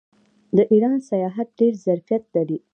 د 0.55 0.57
ایران 0.71 0.97
سیاحت 1.09 1.47
ډیر 1.59 1.73
ظرفیت 1.85 2.23
لري. 2.35 2.57